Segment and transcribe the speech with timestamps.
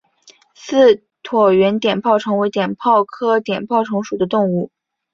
[0.55, 4.71] 似椭圆碘泡虫为碘泡科碘泡虫属的动物。